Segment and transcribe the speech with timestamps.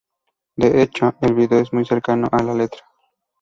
[0.55, 2.81] De hecho, el vídeo es muy cercano a la letra.